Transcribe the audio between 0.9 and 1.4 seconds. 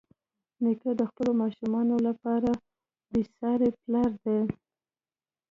د خپلو